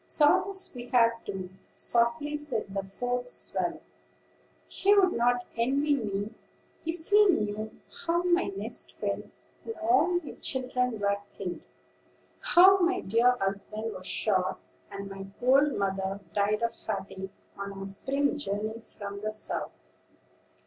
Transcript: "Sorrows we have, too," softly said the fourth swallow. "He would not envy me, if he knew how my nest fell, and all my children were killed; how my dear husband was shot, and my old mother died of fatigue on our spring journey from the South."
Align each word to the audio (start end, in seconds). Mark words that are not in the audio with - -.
"Sorrows 0.07 0.73
we 0.75 0.87
have, 0.87 1.23
too," 1.25 1.51
softly 1.75 2.35
said 2.35 2.73
the 2.73 2.83
fourth 2.83 3.29
swallow. 3.29 3.81
"He 4.67 4.95
would 4.95 5.13
not 5.13 5.45
envy 5.55 5.93
me, 5.93 6.33
if 6.83 7.09
he 7.09 7.23
knew 7.25 7.69
how 8.07 8.23
my 8.23 8.45
nest 8.57 8.93
fell, 8.93 9.21
and 9.63 9.75
all 9.75 10.13
my 10.23 10.31
children 10.41 10.99
were 10.99 11.17
killed; 11.37 11.61
how 12.39 12.79
my 12.79 13.01
dear 13.01 13.37
husband 13.39 13.93
was 13.93 14.07
shot, 14.07 14.59
and 14.89 15.07
my 15.07 15.27
old 15.39 15.73
mother 15.75 16.19
died 16.33 16.63
of 16.63 16.73
fatigue 16.73 17.29
on 17.55 17.71
our 17.73 17.85
spring 17.85 18.39
journey 18.39 18.81
from 18.81 19.17
the 19.17 19.29
South." 19.29 19.69